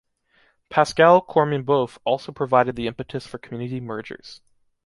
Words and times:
Pascal 0.69 1.21
Corminboeuf 1.21 1.99
also 2.05 2.31
provided 2.31 2.75
the 2.75 2.87
impetus 2.87 3.27
for 3.27 3.37
community 3.37 3.79
mergers. 3.79 4.41